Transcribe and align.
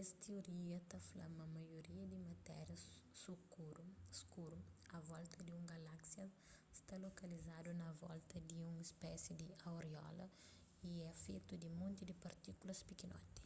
es 0.00 0.08
tioria 0.24 0.76
ta 0.90 0.98
fla 1.08 1.26
ma 1.36 1.46
maioria 1.56 2.04
di 2.12 2.18
matéria 2.30 2.76
skuru 4.20 4.58
a 4.98 5.00
volta 5.10 5.38
di 5.46 5.52
un 5.58 5.64
galáksia 5.72 6.24
sta 6.80 6.94
lokalizadu 7.06 7.70
na 7.74 7.88
volta 8.04 8.36
di 8.50 8.56
un 8.70 8.76
spési 8.90 9.32
di 9.40 9.48
auréola 9.70 10.26
y 10.90 10.92
é 11.10 11.12
fetu 11.22 11.54
di 11.58 11.68
monti 11.80 12.12
partíkulas 12.24 12.80
pikinoti 12.88 13.40